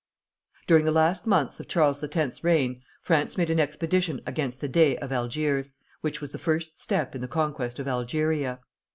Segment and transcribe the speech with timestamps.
[0.65, 4.97] During the last months of Charles X.'s reign France made an expedition against the Dey
[4.97, 8.61] of Algiers, which was the first step in the conquest of Algeria.